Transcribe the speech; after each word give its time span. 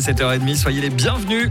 jusqu'à 0.00 0.12
7h30. 0.12 0.56
Soyez 0.56 0.80
les 0.80 0.90
bienvenus 0.90 1.50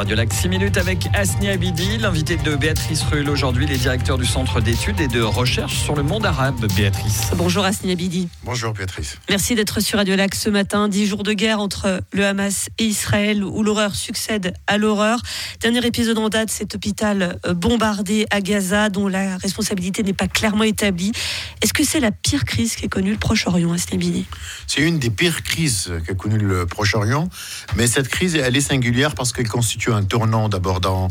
Radio 0.00 0.16
Lac 0.16 0.32
6 0.32 0.48
minutes 0.48 0.78
avec 0.78 1.08
Asni 1.12 1.50
Abidi, 1.50 1.98
l'invité 1.98 2.38
de 2.38 2.56
Béatrice 2.56 3.02
Rull 3.02 3.28
aujourd'hui, 3.28 3.66
les 3.66 3.76
directeurs 3.76 4.16
du 4.16 4.24
Centre 4.24 4.62
d'études 4.62 4.98
et 4.98 5.08
de 5.08 5.20
recherche 5.20 5.76
sur 5.76 5.94
le 5.94 6.02
monde 6.02 6.24
arabe. 6.24 6.66
Béatrice. 6.74 7.32
Bonjour 7.36 7.66
Asni 7.66 7.92
Abidi. 7.92 8.30
Bonjour 8.42 8.72
Béatrice. 8.72 9.18
Merci 9.28 9.54
d'être 9.54 9.80
sur 9.80 9.98
Radio 9.98 10.16
Lac 10.16 10.34
ce 10.34 10.48
matin. 10.48 10.88
Dix 10.88 11.06
jours 11.06 11.22
de 11.22 11.34
guerre 11.34 11.60
entre 11.60 12.00
le 12.14 12.24
Hamas 12.24 12.70
et 12.78 12.84
Israël 12.84 13.44
où 13.44 13.62
l'horreur 13.62 13.94
succède 13.94 14.54
à 14.66 14.78
l'horreur. 14.78 15.20
Dernier 15.60 15.84
épisode 15.84 16.16
en 16.16 16.30
date, 16.30 16.48
cet 16.48 16.74
hôpital 16.74 17.38
euh, 17.44 17.52
bombardé 17.52 18.24
à 18.30 18.40
Gaza 18.40 18.88
dont 18.88 19.06
la 19.06 19.36
responsabilité 19.36 20.02
n'est 20.02 20.14
pas 20.14 20.28
clairement 20.28 20.64
établie. 20.64 21.12
Est-ce 21.60 21.74
que 21.74 21.84
c'est 21.84 22.00
la 22.00 22.10
pire 22.10 22.46
crise 22.46 22.74
qu'ait 22.74 22.88
connue 22.88 23.10
le 23.10 23.18
Proche-Orient, 23.18 23.70
Asni 23.74 23.96
Abidi? 23.96 24.24
C'est 24.66 24.80
une 24.80 24.98
des 24.98 25.10
pires 25.10 25.42
crises 25.42 25.92
qu'a 26.06 26.14
connue 26.14 26.38
le 26.38 26.64
Proche-Orient, 26.64 27.28
mais 27.76 27.86
cette 27.86 28.08
crise, 28.08 28.34
elle 28.34 28.56
est 28.56 28.62
singulière 28.62 29.14
parce 29.14 29.34
qu'elle 29.34 29.48
constitue 29.48 29.89
un 29.92 30.04
tournant 30.04 30.48
d'abord 30.48 30.80
dans 30.80 31.08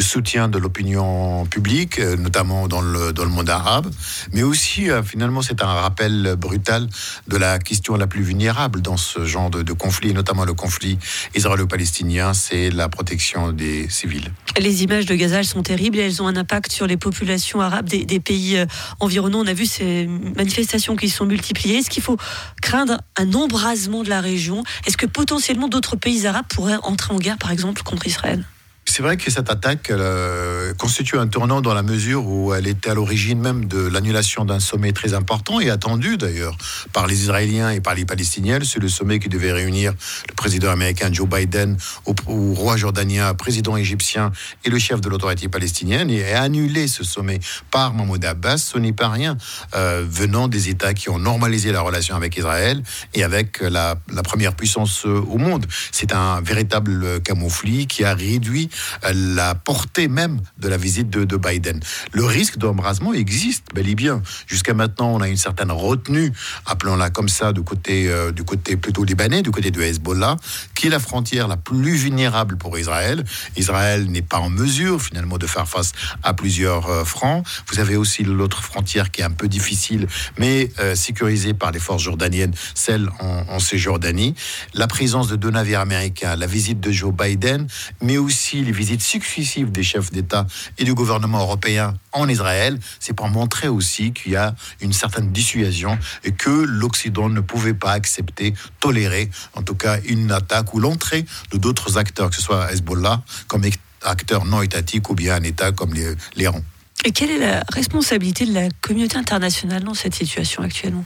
le 0.00 0.04
soutien 0.04 0.48
de 0.48 0.56
l'opinion 0.56 1.44
publique, 1.44 1.98
euh, 1.98 2.16
notamment 2.16 2.68
dans 2.68 2.80
le, 2.80 3.12
dans 3.12 3.24
le 3.24 3.28
monde 3.28 3.50
arabe, 3.50 3.86
mais 4.32 4.42
aussi 4.42 4.90
euh, 4.90 5.02
finalement 5.02 5.42
c'est 5.42 5.62
un 5.62 5.66
rappel 5.66 6.36
brutal 6.38 6.88
de 7.28 7.36
la 7.36 7.58
question 7.58 7.96
la 7.96 8.06
plus 8.06 8.22
vulnérable 8.22 8.80
dans 8.80 8.96
ce 8.96 9.26
genre 9.26 9.50
de, 9.50 9.72
conflit, 9.74 10.14
notamment 10.14 10.46
le 10.46 10.54
conflit 10.54 10.98
israélo-palestinien, 11.34 12.32
c'est 12.32 12.70
la 12.70 12.88
protection 12.88 13.52
des 13.52 13.90
civils. 13.90 14.32
Les 14.58 14.84
images 14.84 15.04
de 15.04 15.14
Gaza 15.14 15.42
sont 15.42 15.62
terribles 15.62 15.98
et 15.98 16.06
elles 16.06 16.22
ont 16.22 16.28
un 16.28 16.36
impact 16.36 16.72
sur 16.72 16.86
les 16.86 16.96
populations 16.96 17.60
arabes 17.60 17.86
des, 17.86 18.06
des 18.06 18.20
pays 18.20 18.56
euh, 18.56 18.64
environnants. 19.00 19.40
On 19.40 19.46
a 19.46 19.52
vu 19.52 19.66
ces 19.66 20.06
manifestations 20.34 20.96
qui 20.96 21.10
sont 21.10 21.26
multipliées. 21.26 21.76
Est-ce 21.76 21.90
qu'il 21.90 22.02
faut 22.02 22.16
craindre 22.62 23.02
un 23.18 23.34
embrasement 23.34 24.02
de 24.02 24.08
la 24.08 24.22
région? 24.22 24.64
Est-ce 24.86 24.96
que 24.96 25.04
potentiellement 25.04 25.68
d'autres 25.68 25.96
pays 25.96 26.26
arabes 26.26 26.46
pourraient 26.48 26.78
entrer 26.84 27.12
en 27.12 27.18
guerre, 27.18 27.36
par 27.36 27.50
exemple, 27.50 27.82
contre 27.82 28.06
Israël? 28.06 28.46
C'est 28.90 29.04
vrai 29.04 29.16
que 29.16 29.30
cette 29.30 29.48
attaque 29.50 29.90
euh, 29.90 30.74
constitue 30.74 31.16
un 31.16 31.28
tournant 31.28 31.60
dans 31.60 31.74
la 31.74 31.84
mesure 31.84 32.26
où 32.26 32.52
elle 32.52 32.66
était 32.66 32.90
à 32.90 32.94
l'origine 32.94 33.38
même 33.38 33.66
de 33.66 33.86
l'annulation 33.86 34.44
d'un 34.44 34.58
sommet 34.58 34.90
très 34.90 35.14
important 35.14 35.60
et 35.60 35.70
attendu 35.70 36.16
d'ailleurs 36.16 36.56
par 36.92 37.06
les 37.06 37.22
Israéliens 37.22 37.70
et 37.70 37.80
par 37.80 37.94
les 37.94 38.04
Palestiniens. 38.04 38.58
C'est 38.64 38.80
le 38.80 38.88
sommet 38.88 39.20
qui 39.20 39.28
devait 39.28 39.52
réunir 39.52 39.92
le 40.28 40.34
président 40.34 40.70
américain 40.70 41.08
Joe 41.12 41.28
Biden 41.28 41.76
au, 42.04 42.14
roi 42.54 42.76
jordanien, 42.76 43.32
président 43.34 43.76
égyptien 43.76 44.32
et 44.64 44.70
le 44.70 44.78
chef 44.80 45.00
de 45.00 45.08
l'autorité 45.08 45.48
palestinienne 45.48 46.10
et 46.10 46.32
annulé 46.32 46.88
ce 46.88 47.04
sommet 47.04 47.38
par 47.70 47.94
Mahmoud 47.94 48.24
Abbas. 48.24 48.58
Ce 48.58 48.78
n'est 48.78 48.92
pas 48.92 49.08
rien 49.08 49.36
euh, 49.76 50.04
venant 50.08 50.48
des 50.48 50.68
États 50.68 50.94
qui 50.94 51.10
ont 51.10 51.20
normalisé 51.20 51.70
la 51.70 51.80
relation 51.80 52.16
avec 52.16 52.36
Israël 52.36 52.82
et 53.14 53.22
avec 53.22 53.60
la, 53.60 53.94
première 54.24 54.54
puissance 54.54 55.04
au 55.04 55.38
monde. 55.38 55.66
C'est 55.92 56.12
un 56.12 56.40
véritable 56.40 57.20
camouflis 57.22 57.86
qui 57.86 58.02
a 58.04 58.14
réduit 58.14 58.68
la 59.12 59.54
portée 59.54 60.08
même 60.08 60.40
de 60.58 60.68
la 60.68 60.76
visite 60.76 61.10
de, 61.10 61.36
Biden. 61.36 61.80
Le 62.12 62.24
risque 62.24 62.58
d'embrasement 62.58 63.14
existe 63.14 63.68
bel 63.74 63.88
et 63.88 63.94
bien. 63.94 64.22
Jusqu'à 64.46 64.74
maintenant, 64.74 65.14
on 65.14 65.20
a 65.20 65.28
une 65.28 65.36
certaine 65.36 65.72
retenue, 65.72 66.32
appelons-la 66.66 67.10
comme 67.10 67.28
ça, 67.28 67.52
du 67.52 67.62
côté, 67.62 68.08
euh, 68.08 68.30
du 68.30 68.44
côté 68.44 68.76
plutôt 68.76 69.04
libanais, 69.04 69.42
du 69.42 69.50
côté 69.50 69.70
de 69.70 69.80
Hezbollah, 69.80 70.36
qui 70.74 70.88
est 70.88 70.90
la 70.90 70.98
frontière 70.98 71.48
la 71.48 71.56
plus 71.56 71.94
vulnérable 71.94 72.56
pour 72.56 72.78
Israël. 72.78 73.24
Israël 73.56 74.10
n'est 74.10 74.22
pas 74.22 74.38
en 74.38 74.50
mesure 74.50 75.00
finalement 75.00 75.38
de 75.38 75.46
faire 75.46 75.68
face 75.68 75.92
à 76.22 76.34
plusieurs 76.34 76.88
euh, 76.88 77.04
francs. 77.04 77.46
Vous 77.68 77.80
avez 77.80 77.96
aussi 77.96 78.22
l'autre 78.22 78.62
frontière 78.62 79.10
qui 79.10 79.22
est 79.22 79.24
un 79.24 79.30
peu 79.30 79.48
difficile, 79.48 80.06
mais 80.38 80.70
euh, 80.80 80.94
sécurisée 80.94 81.54
par 81.54 81.70
les 81.70 81.80
forces 81.80 82.02
jordaniennes, 82.02 82.54
celle 82.74 83.08
en, 83.20 83.44
en 83.48 83.58
Cisjordanie. 83.58 84.34
La 84.74 84.86
présence 84.86 85.28
de 85.28 85.36
deux 85.36 85.50
navires 85.50 85.80
américains, 85.80 86.36
la 86.36 86.46
visite 86.46 86.80
de 86.80 86.90
Joe 86.90 87.14
Biden, 87.14 87.66
mais 88.02 88.18
aussi 88.18 88.62
les 88.70 88.76
visites 88.76 89.02
successives 89.02 89.72
des 89.72 89.82
chefs 89.82 90.12
d'État 90.12 90.46
et 90.78 90.84
du 90.84 90.94
gouvernement 90.94 91.40
européen 91.40 91.96
en 92.12 92.28
Israël, 92.28 92.78
c'est 93.00 93.14
pour 93.14 93.28
montrer 93.28 93.66
aussi 93.66 94.12
qu'il 94.12 94.32
y 94.32 94.36
a 94.36 94.54
une 94.80 94.92
certaine 94.92 95.32
dissuasion 95.32 95.98
et 96.22 96.30
que 96.30 96.50
l'Occident 96.50 97.28
ne 97.28 97.40
pouvait 97.40 97.74
pas 97.74 97.90
accepter, 97.90 98.54
tolérer, 98.78 99.28
en 99.54 99.62
tout 99.62 99.74
cas, 99.74 99.98
une 100.06 100.30
attaque 100.30 100.72
ou 100.72 100.78
l'entrée 100.78 101.26
de 101.50 101.58
d'autres 101.58 101.98
acteurs, 101.98 102.30
que 102.30 102.36
ce 102.36 102.42
soit 102.42 102.72
Hezbollah 102.72 103.22
comme 103.48 103.64
acteur 104.02 104.44
non 104.44 104.62
étatique 104.62 105.10
ou 105.10 105.14
bien 105.14 105.34
un 105.34 105.42
État 105.42 105.72
comme 105.72 105.92
l'Iran. 106.36 106.62
Et 107.04 107.10
quelle 107.10 107.30
est 107.30 107.38
la 107.38 107.64
responsabilité 107.72 108.46
de 108.46 108.54
la 108.54 108.68
communauté 108.82 109.16
internationale 109.16 109.82
dans 109.82 109.94
cette 109.94 110.14
situation 110.14 110.62
actuellement? 110.62 111.04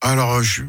Alors, 0.00 0.42
je, 0.42 0.62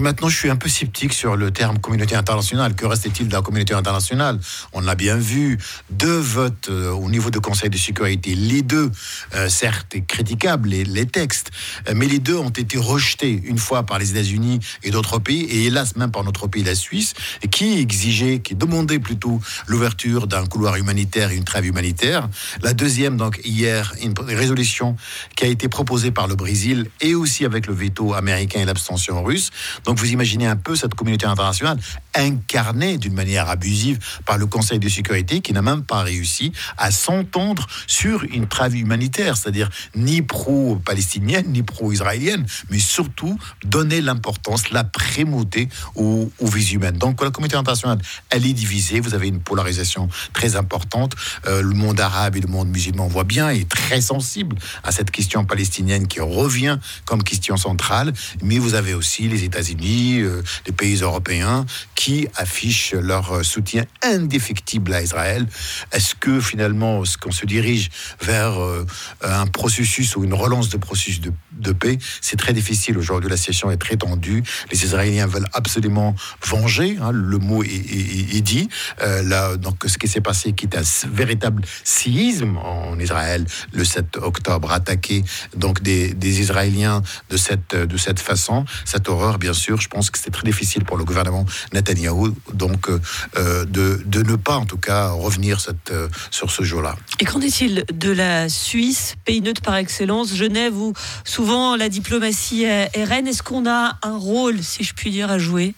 maintenant, 0.00 0.28
je 0.28 0.36
suis 0.36 0.50
un 0.50 0.56
peu 0.56 0.68
sceptique 0.68 1.12
sur 1.12 1.36
le 1.36 1.50
terme 1.50 1.78
communauté 1.78 2.16
internationale. 2.16 2.74
Que 2.74 2.86
reste-t-il 2.86 3.28
de 3.28 3.32
la 3.32 3.42
communauté 3.42 3.74
internationale? 3.74 4.40
On 4.72 4.80
l'a 4.80 4.94
bien 4.94 5.16
vu, 5.16 5.58
deux 5.90 6.18
votes 6.18 6.68
euh, 6.70 6.90
au 6.90 7.08
niveau 7.08 7.30
du 7.30 7.40
Conseil 7.40 7.70
de 7.70 7.76
sécurité. 7.76 8.34
Les 8.34 8.62
deux, 8.62 8.90
euh, 9.34 9.48
certes, 9.48 9.96
critiquables, 10.06 10.68
les, 10.68 11.06
textes, 11.06 11.50
euh, 11.88 11.92
mais 11.94 12.06
les 12.06 12.18
deux 12.18 12.36
ont 12.36 12.50
été 12.50 12.78
rejetés 12.78 13.40
une 13.44 13.58
fois 13.58 13.84
par 13.84 13.98
les 13.98 14.10
États-Unis 14.12 14.60
et 14.82 14.90
d'autres 14.90 15.18
pays, 15.18 15.44
et 15.44 15.66
hélas 15.66 15.96
même 15.96 16.10
par 16.10 16.24
notre 16.24 16.46
pays, 16.46 16.64
la 16.64 16.74
Suisse, 16.74 17.14
qui 17.50 17.78
exigeait, 17.78 18.40
qui 18.40 18.54
demandait 18.54 18.98
plutôt 18.98 19.40
l'ouverture 19.66 20.26
d'un 20.26 20.46
couloir 20.46 20.76
humanitaire 20.76 21.30
et 21.30 21.36
une 21.36 21.44
trêve 21.44 21.66
humanitaire. 21.66 22.28
La 22.62 22.72
deuxième, 22.72 23.16
donc 23.16 23.40
hier, 23.44 23.94
une 24.02 24.14
résolution 24.18 24.96
qui 25.36 25.44
a 25.44 25.48
été 25.48 25.68
proposée 25.68 26.10
par 26.10 26.26
le 26.26 26.34
Brésil 26.34 26.90
et 27.00 27.14
aussi 27.14 27.44
avec 27.44 27.66
le 27.66 27.74
veto 27.74 28.14
américain 28.14 28.60
et 28.60 28.64
l'abstention 28.64 29.22
russe. 29.22 29.50
Vous 29.98 30.12
imaginez 30.12 30.46
un 30.46 30.56
peu 30.56 30.76
cette 30.76 30.94
communauté 30.94 31.26
internationale 31.26 31.78
incarnée 32.14 32.98
d'une 32.98 33.14
manière 33.14 33.48
abusive 33.48 33.98
par 34.24 34.38
le 34.38 34.46
Conseil 34.46 34.78
de 34.78 34.88
sécurité 34.88 35.40
qui 35.40 35.52
n'a 35.52 35.62
même 35.62 35.82
pas 35.82 36.02
réussi 36.02 36.52
à 36.76 36.90
s'entendre 36.90 37.66
sur 37.86 38.24
une 38.24 38.46
trêve 38.46 38.76
humanitaire, 38.76 39.36
c'est-à-dire 39.36 39.70
ni 39.94 40.22
pro-palestinienne 40.22 41.46
ni 41.48 41.62
pro-israélienne, 41.62 42.46
mais 42.70 42.78
surtout 42.78 43.38
donner 43.64 44.00
l'importance, 44.00 44.70
la 44.70 44.84
primauté 44.84 45.68
aux, 45.94 46.30
vies 46.40 46.72
humaines. 46.74 46.98
Donc 46.98 47.22
la 47.22 47.30
communauté 47.30 47.56
internationale, 47.56 47.98
elle 48.30 48.46
est 48.46 48.52
divisée, 48.52 49.00
vous 49.00 49.14
avez 49.14 49.28
une 49.28 49.40
polarisation 49.40 50.08
très 50.32 50.56
importante. 50.56 51.14
Euh, 51.46 51.62
le 51.62 51.74
monde 51.74 52.00
arabe 52.00 52.36
et 52.36 52.40
le 52.40 52.48
monde 52.48 52.68
musulman, 52.68 53.06
on 53.06 53.08
voit 53.08 53.24
bien, 53.24 53.50
est 53.50 53.68
très 53.68 54.00
sensible 54.00 54.56
à 54.82 54.92
cette 54.92 55.10
question 55.10 55.44
palestinienne 55.44 56.06
qui 56.06 56.20
revient 56.20 56.78
comme 57.04 57.22
question 57.22 57.56
centrale, 57.56 58.12
mais 58.42 58.58
vous 58.58 58.74
avez 58.74 58.94
aussi 58.94 59.28
les 59.28 59.44
États-Unis 59.44 59.79
États-Unis, 59.80 60.20
euh, 60.20 60.42
les 60.66 60.72
pays 60.72 60.96
européens, 60.96 61.64
qui 61.94 62.28
affichent 62.36 62.94
leur 62.94 63.44
soutien 63.44 63.84
indéfectible 64.02 64.92
à 64.94 65.02
Israël. 65.02 65.46
Est-ce 65.92 66.14
que 66.14 66.40
finalement, 66.40 67.04
ce 67.04 67.18
qu'on 67.18 67.30
se 67.30 67.46
dirige 67.46 67.90
vers 68.22 68.60
euh, 68.60 68.86
un 69.22 69.46
processus 69.46 70.16
ou 70.16 70.24
une 70.24 70.34
relance 70.34 70.68
de 70.68 70.76
processus 70.76 71.20
de, 71.20 71.72
paix, 71.72 71.98
c'est 72.20 72.36
très 72.36 72.52
difficile 72.52 72.98
aujourd'hui. 72.98 73.30
La 73.30 73.36
situation 73.36 73.70
est 73.70 73.76
très 73.76 73.96
tendue. 73.96 74.42
Les 74.72 74.84
Israéliens 74.84 75.26
veulent 75.26 75.48
absolument 75.52 76.14
venger. 76.44 76.98
Hein, 77.00 77.12
le 77.12 77.38
mot 77.38 77.62
est, 77.62 78.40
dit. 78.40 78.68
Euh, 79.02 79.22
là, 79.22 79.56
donc, 79.56 79.84
ce 79.86 79.98
qui 79.98 80.08
s'est 80.08 80.20
passé, 80.20 80.52
qui 80.52 80.66
est 80.66 80.76
un 80.76 80.82
véritable 81.12 81.62
séisme 81.84 82.56
en 82.56 82.98
Israël 82.98 83.46
le 83.72 83.84
7 83.84 84.16
octobre, 84.16 84.72
attaqué 84.72 85.22
donc 85.56 85.82
des, 85.82 86.40
Israéliens 86.40 87.02
de 87.28 87.36
cette 87.36 88.20
façon, 88.20 88.64
cette 88.84 89.08
horreur, 89.08 89.38
bien 89.38 89.52
sûr 89.52 89.59
sûr, 89.60 89.80
je 89.80 89.88
pense 89.88 90.10
que 90.10 90.18
c'est 90.18 90.30
très 90.30 90.44
difficile 90.44 90.84
pour 90.84 90.96
le 90.96 91.04
gouvernement 91.04 91.44
Netanyahou 91.72 92.34
donc, 92.54 92.88
euh, 92.88 92.98
euh, 93.36 93.64
de, 93.64 94.02
de, 94.06 94.22
ne 94.22 94.36
pas, 94.36 94.56
en 94.56 94.66
tout 94.66 94.78
cas, 94.78 95.10
revenir 95.10 95.58
euh, 95.90 96.08
sur 96.30 96.50
ce 96.50 96.62
jour-là. 96.62 96.96
Et 97.20 97.24
qu'en 97.24 97.40
est-il 97.40 97.84
de 97.92 98.10
la 98.10 98.48
Suisse, 98.48 99.16
pays 99.24 99.42
neutre 99.42 99.62
par 99.62 99.76
excellence, 99.76 100.34
Genève, 100.34 100.76
où 100.76 100.94
souvent 101.24 101.76
la 101.76 101.88
diplomatie 101.88 102.64
est 102.64 103.04
reine 103.04 103.26
Est-ce 103.26 103.42
qu'on 103.42 103.68
a 103.68 103.98
un 104.02 104.16
rôle, 104.16 104.62
si 104.62 104.82
je 104.82 104.94
puis 104.94 105.10
dire, 105.10 105.30
à 105.30 105.38
jouer? 105.38 105.74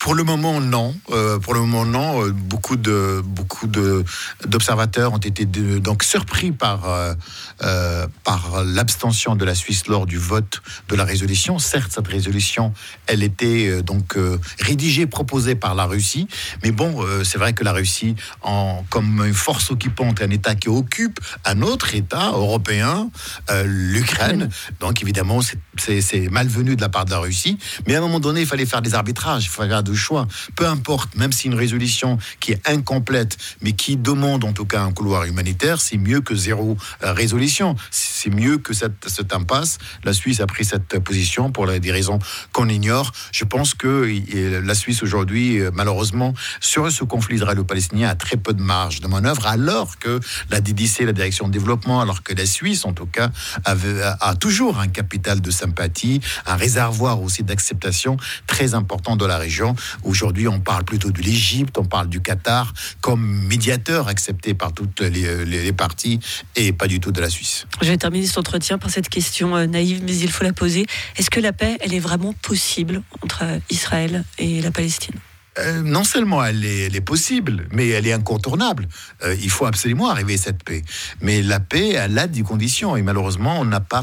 Pour 0.00 0.14
le 0.14 0.24
moment, 0.24 0.62
non. 0.62 0.94
Euh, 1.10 1.38
pour 1.38 1.52
le 1.52 1.60
moment, 1.60 1.84
non. 1.84 2.24
Euh, 2.24 2.32
beaucoup 2.32 2.76
de 2.76 3.20
beaucoup 3.22 3.66
de 3.66 4.02
d'observateurs 4.46 5.12
ont 5.12 5.18
été 5.18 5.44
donc 5.44 6.04
surpris 6.04 6.52
par 6.52 6.88
euh, 7.62 8.06
par 8.24 8.64
l'abstention 8.64 9.36
de 9.36 9.44
la 9.44 9.54
Suisse 9.54 9.86
lors 9.88 10.06
du 10.06 10.16
vote 10.16 10.62
de 10.88 10.96
la 10.96 11.04
résolution. 11.04 11.58
Certes, 11.58 11.92
cette 11.92 12.08
résolution, 12.08 12.72
elle 13.06 13.22
était 13.22 13.82
donc 13.82 14.16
rédigée, 14.58 15.06
proposée 15.06 15.54
par 15.54 15.74
la 15.74 15.84
Russie, 15.84 16.26
mais 16.64 16.70
bon, 16.70 17.04
c'est 17.22 17.36
vrai 17.36 17.52
que 17.52 17.62
la 17.62 17.72
Russie, 17.72 18.16
en 18.40 18.82
comme 18.88 19.22
une 19.26 19.34
force 19.34 19.70
occupante, 19.70 20.22
un 20.22 20.30
État 20.30 20.54
qui 20.54 20.70
occupe 20.70 21.20
un 21.44 21.60
autre 21.60 21.94
État 21.94 22.30
européen, 22.30 23.10
l'Ukraine. 23.66 24.48
Donc 24.80 25.02
évidemment, 25.02 25.40
c'est 25.76 26.30
malvenu 26.30 26.76
de 26.76 26.80
la 26.80 26.88
part 26.88 27.04
de 27.04 27.10
la 27.10 27.18
Russie. 27.18 27.58
Mais 27.86 27.94
à 27.94 27.98
un 27.98 28.02
moment 28.02 28.20
donné, 28.20 28.40
il 28.40 28.46
fallait 28.46 28.64
faire 28.64 28.80
des 28.80 28.94
arbitrages, 28.94 29.44
il 29.44 29.50
fallait 29.50 29.74
de 29.90 29.94
choix. 29.94 30.26
Peu 30.56 30.66
importe, 30.66 31.16
même 31.16 31.32
si 31.32 31.48
une 31.48 31.54
résolution 31.54 32.18
qui 32.38 32.52
est 32.52 32.68
incomplète, 32.68 33.36
mais 33.60 33.72
qui 33.72 33.96
demande 33.96 34.44
en 34.44 34.52
tout 34.52 34.64
cas 34.64 34.82
un 34.82 34.92
couloir 34.92 35.24
humanitaire, 35.24 35.80
c'est 35.80 35.96
mieux 35.96 36.20
que 36.20 36.34
zéro 36.34 36.76
euh, 37.02 37.12
résolution. 37.12 37.76
C'est 37.90 38.30
mieux 38.30 38.58
que 38.58 38.72
cette, 38.72 39.32
impasse. 39.32 39.78
La 40.04 40.12
Suisse 40.12 40.40
a 40.40 40.46
pris 40.46 40.64
cette 40.64 40.98
position 40.98 41.52
pour 41.52 41.66
des 41.66 41.92
raisons 41.92 42.18
qu'on 42.52 42.68
ignore. 42.68 43.12
Je 43.32 43.44
pense 43.44 43.74
que 43.74 44.06
la 44.64 44.74
Suisse 44.74 45.02
aujourd'hui, 45.02 45.60
euh, 45.60 45.70
malheureusement, 45.72 46.34
sur 46.60 46.90
ce 46.90 47.04
conflit 47.04 47.36
israélo-palestinien, 47.36 48.08
a 48.08 48.14
très 48.14 48.36
peu 48.36 48.52
de 48.52 48.62
marge 48.62 49.00
de 49.00 49.06
manœuvre, 49.06 49.46
alors 49.46 49.98
que 49.98 50.20
la 50.50 50.60
DDC, 50.60 51.04
la 51.04 51.12
direction 51.12 51.48
de 51.48 51.52
développement, 51.52 52.00
alors 52.00 52.22
que 52.22 52.34
la 52.34 52.46
Suisse, 52.46 52.84
en 52.84 52.92
tout 52.92 53.06
cas, 53.06 53.30
a 53.64 54.34
toujours 54.34 54.78
un 54.78 54.88
capital 54.88 55.40
de 55.40 55.50
sympathie, 55.50 56.20
un 56.46 56.56
réservoir 56.56 57.22
aussi 57.22 57.42
d'acceptation 57.42 58.16
très 58.46 58.74
important 58.74 59.16
dans 59.16 59.26
la 59.26 59.38
région. 59.38 59.74
Aujourd'hui, 60.02 60.48
on 60.48 60.60
parle 60.60 60.84
plutôt 60.84 61.10
de 61.10 61.20
l'Égypte, 61.20 61.78
on 61.78 61.84
parle 61.84 62.08
du 62.08 62.20
Qatar 62.20 62.72
comme 63.00 63.46
médiateur 63.46 64.08
accepté 64.08 64.54
par 64.54 64.72
toutes 64.72 65.00
les, 65.00 65.72
parties 65.72 66.20
et 66.56 66.72
pas 66.72 66.88
du 66.88 67.00
tout 67.00 67.12
de 67.12 67.20
la 67.20 67.30
Suisse. 67.30 67.66
Je 67.80 67.88
vais 67.88 67.96
terminer 67.96 68.26
cet 68.26 68.38
entretien 68.38 68.78
par 68.78 68.90
cette 68.90 69.08
question 69.08 69.56
euh, 69.56 69.66
naïve, 69.66 70.02
mais 70.04 70.16
il 70.16 70.30
faut 70.30 70.44
la 70.44 70.52
poser. 70.52 70.86
Est-ce 71.16 71.30
que 71.30 71.40
la 71.40 71.52
paix, 71.52 71.76
elle 71.80 71.94
est 71.94 72.00
vraiment 72.00 72.32
possible 72.32 73.02
entre 73.22 73.44
Israël 73.70 74.24
et 74.38 74.60
la 74.60 74.70
Palestine? 74.70 75.14
Euh, 75.60 75.82
non 75.82 76.04
seulement 76.04 76.44
elle 76.44 76.64
est, 76.64 77.00
possible, 77.00 77.66
mais 77.72 77.88
elle 77.88 78.06
est 78.06 78.12
incontournable. 78.12 78.88
Euh, 79.24 79.34
il 79.40 79.50
faut 79.50 79.66
absolument 79.66 80.10
arriver 80.10 80.34
à 80.34 80.38
cette 80.38 80.62
paix. 80.62 80.82
Mais 81.20 81.42
la 81.42 81.60
paix, 81.60 81.90
elle 81.90 82.18
a 82.18 82.26
des 82.26 82.42
conditions. 82.42 82.96
Et 82.96 83.02
malheureusement, 83.02 83.60
on 83.60 83.64
n'a 83.64 83.80
pas, 83.80 84.02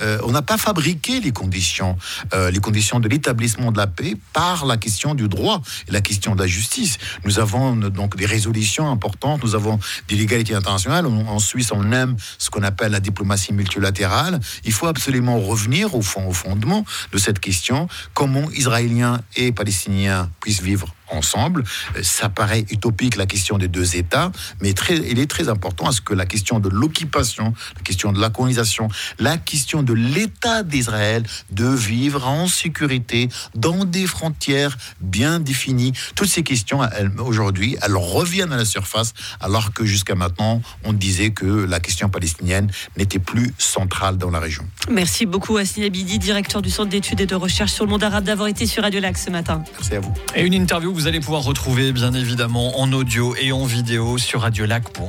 euh, 0.00 0.40
pas 0.42 0.58
fabriqué 0.58 1.20
les 1.20 1.32
conditions, 1.32 1.96
les 2.32 2.58
conditions 2.58 3.00
de 3.00 3.08
l'établissement 3.08 3.72
de 3.72 3.78
la 3.78 3.86
paix 3.86 4.16
par 4.32 4.66
la 4.66 4.76
question 4.76 5.14
du 5.14 5.28
droit 5.28 5.62
et 5.88 5.92
la 5.92 6.00
question 6.00 6.34
de 6.34 6.40
la 6.40 6.46
justice. 6.46 6.98
Nous 7.24 7.38
avons 7.38 7.76
donc 7.76 8.16
des 8.16 8.26
résolutions 8.26 8.90
importantes. 8.90 9.42
Nous 9.42 9.54
avons 9.54 9.78
des 10.08 10.16
légalités 10.16 10.54
internationales. 10.54 11.06
En 11.06 11.38
Suisse, 11.38 11.70
on 11.72 11.92
aime 11.92 12.16
ce 12.38 12.50
qu'on 12.50 12.62
appelle 12.62 12.92
la 12.92 13.00
diplomatie 13.00 13.52
multilatérale. 13.52 14.40
Il 14.64 14.72
faut 14.72 14.86
absolument 14.86 15.40
revenir 15.40 15.94
au 15.94 16.02
fond, 16.02 16.28
au 16.28 16.32
fondement 16.32 16.84
de 17.12 17.18
cette 17.18 17.38
question. 17.38 17.88
Comment 18.12 18.50
Israéliens 18.50 19.20
et 19.36 19.52
Palestiniens 19.52 20.30
puissent 20.40 20.62
vivre 20.62 20.83
ensemble. 21.14 21.64
Ça 22.02 22.28
paraît 22.28 22.64
utopique 22.70 23.16
la 23.16 23.26
question 23.26 23.58
des 23.58 23.68
deux 23.68 23.96
États, 23.96 24.32
mais 24.60 24.72
très, 24.72 24.96
il 24.96 25.18
est 25.18 25.30
très 25.30 25.48
important 25.48 25.86
à 25.86 25.92
ce 25.92 26.00
que 26.00 26.14
la 26.14 26.26
question 26.26 26.60
de 26.60 26.68
l'occupation, 26.68 27.54
la 27.76 27.82
question 27.82 28.12
de 28.12 28.20
la 28.20 28.30
colonisation, 28.30 28.88
la 29.18 29.36
question 29.38 29.82
de 29.82 29.92
l'État 29.92 30.62
d'Israël 30.62 31.24
de 31.50 31.68
vivre 31.68 32.26
en 32.26 32.46
sécurité 32.46 33.28
dans 33.54 33.84
des 33.84 34.06
frontières 34.06 34.76
bien 35.00 35.40
définies. 35.40 35.92
Toutes 36.14 36.28
ces 36.28 36.42
questions, 36.42 36.80
aujourd'hui, 37.18 37.76
elles 37.82 37.96
reviennent 37.96 38.52
à 38.52 38.56
la 38.56 38.64
surface, 38.64 39.14
alors 39.40 39.72
que 39.72 39.84
jusqu'à 39.84 40.14
maintenant, 40.14 40.62
on 40.84 40.92
disait 40.92 41.30
que 41.30 41.46
la 41.46 41.80
question 41.80 42.08
palestinienne 42.08 42.70
n'était 42.96 43.18
plus 43.18 43.54
centrale 43.58 44.18
dans 44.18 44.30
la 44.30 44.40
région. 44.40 44.66
Merci 44.90 45.26
beaucoup, 45.26 45.56
Assine 45.56 45.84
Abidi, 45.84 46.18
directeur 46.18 46.62
du 46.62 46.70
Centre 46.70 46.90
d'études 46.90 47.20
et 47.20 47.26
de 47.26 47.34
recherche 47.34 47.72
sur 47.72 47.84
le 47.84 47.90
monde 47.90 48.04
arabe, 48.04 48.24
d'avoir 48.24 48.48
été 48.48 48.66
sur 48.66 48.82
Radio 48.82 49.00
Lac 49.00 49.16
ce 49.18 49.30
matin. 49.30 49.62
Merci 49.72 49.94
à 49.94 50.00
vous. 50.00 50.14
Et 50.34 50.42
une 50.42 50.54
interview 50.54 50.92
vous 50.92 51.03
allez 51.06 51.20
pouvoir 51.20 51.42
retrouver 51.42 51.92
bien 51.92 52.12
évidemment 52.14 52.80
en 52.80 52.92
audio 52.92 53.34
et 53.36 53.52
en 53.52 53.64
vidéo 53.64 54.18
sur 54.18 54.42
radiolac.com. 54.42 55.02